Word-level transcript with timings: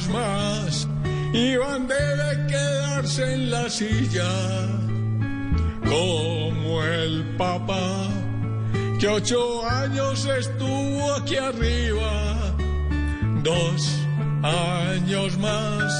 Años 0.00 0.08
más 0.08 0.88
Iván 1.32 1.86
debe 1.86 2.46
quedarse 2.46 3.34
en 3.34 3.50
la 3.50 3.68
silla. 3.68 4.30
Como 5.84 6.82
el 6.82 7.36
papá 7.36 8.08
que 8.98 9.08
ocho 9.08 9.66
años 9.66 10.26
estuvo 10.26 11.14
aquí 11.14 11.36
arriba, 11.36 12.34
dos 13.42 13.88
años 14.42 15.38
más, 15.38 15.92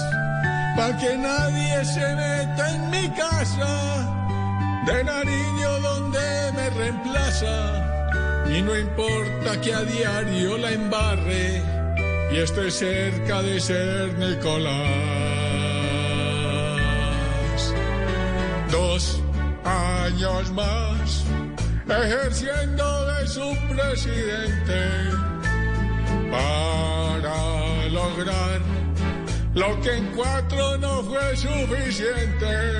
para 0.76 0.98
que 0.98 1.16
nadie 1.16 1.84
se 1.84 2.14
meta 2.14 2.74
en 2.74 2.90
mi 2.90 3.08
casa, 3.10 3.72
de 4.86 5.04
nariño 5.04 5.80
donde 5.80 6.52
me 6.56 6.70
reemplaza, 6.70 8.44
y 8.54 8.60
no 8.62 8.76
importa 8.76 9.60
que 9.60 9.72
a 9.72 9.82
diario 9.82 10.58
la 10.58 10.72
embarre 10.72 11.79
y 12.32 12.36
esté 12.36 12.70
cerca 12.70 13.42
de 13.42 13.60
ser 13.60 14.16
Nicolás. 14.18 14.76
Dos 18.70 19.20
años 19.64 20.52
más 20.52 21.24
ejerciendo 21.88 23.06
de 23.06 23.26
su 23.26 23.56
presidente 23.68 24.80
para 26.30 27.88
lograr 27.88 28.60
lo 29.54 29.80
que 29.80 29.96
en 29.96 30.06
cuatro 30.14 30.78
no 30.78 31.02
fue 31.02 31.36
suficiente. 31.36 32.79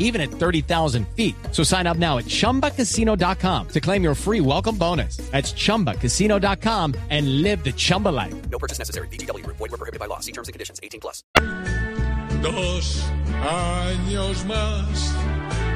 even 0.00 0.20
at 0.20 0.30
30,000 0.30 1.06
feet. 1.14 1.36
So 1.52 1.62
sign 1.62 1.86
up 1.86 1.96
now 1.96 2.18
at 2.18 2.24
chumbacasino.com 2.26 3.68
to 3.68 3.80
claim 3.80 4.02
your 4.02 4.16
free 4.16 4.40
welcome 4.40 4.76
bonus. 4.76 5.18
That's 5.30 5.52
chumbacasino.com 5.52 6.94
and 7.10 7.42
live 7.42 7.62
the 7.62 7.72
Chumba 7.72 8.08
life. 8.08 8.34
No 8.50 8.58
purchase 8.58 8.80
necessary. 8.80 9.06
VGW. 9.08 9.46
Void 9.46 9.60
were 9.60 9.68
prohibited 9.68 10.00
by 10.00 10.06
law. 10.06 10.18
See 10.18 10.32
terms 10.32 10.48
and 10.48 10.52
conditions 10.52 10.80
18 10.82 11.00
plus. 11.00 11.22
Dos 12.42 13.04
años 13.42 14.44
más. 14.46 15.14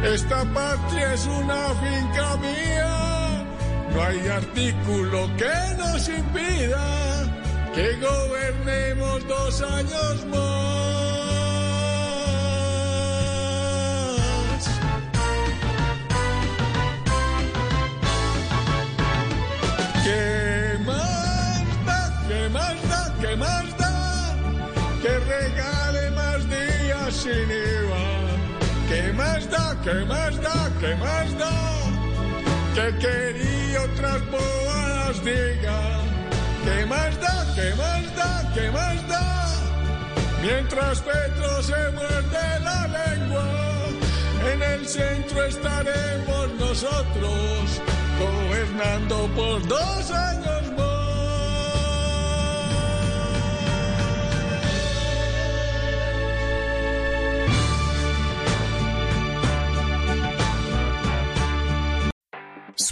Esta 0.02 0.44
patria 0.52 1.14
es 1.14 1.26
una 1.26 1.68
finca 1.80 2.36
mía. 2.36 3.14
No 3.94 4.02
hay 4.02 4.26
artículo 4.28 5.30
que 5.36 5.76
nos 5.78 6.08
impida 6.08 7.32
que 7.74 7.96
gobernemos 8.00 9.26
dos 9.28 9.62
años 9.62 10.26
más. 10.26 11.33
Sin 27.24 27.50
IVA. 27.50 28.06
¿Qué 28.88 29.02
más 29.14 29.42
da? 29.50 29.66
¿Qué 29.82 29.98
más 30.12 30.34
da? 30.46 30.58
¿Qué 30.80 30.92
más 31.04 31.28
da? 31.42 31.56
Que 32.76 32.86
quería 33.04 33.80
otras 33.88 34.20
bobadas 34.32 35.16
diga. 35.24 35.80
¿Qué 36.64 36.78
más 36.92 37.12
da? 37.24 37.36
¿Qué 37.56 37.68
más 37.82 38.04
da? 38.18 38.30
¿Qué 38.54 38.70
más 38.78 38.98
da? 39.08 39.26
Mientras 40.42 41.00
Petro 41.00 41.62
se 41.70 41.82
muerde 41.98 42.44
la 42.68 42.80
lengua, 42.98 43.48
en 44.52 44.62
el 44.72 44.86
centro 44.86 45.44
estaremos 45.44 46.46
nosotros, 46.64 47.62
gobernando 48.20 49.16
por 49.34 49.66
dos 49.66 50.10
años 50.10 50.64
más. 50.76 50.93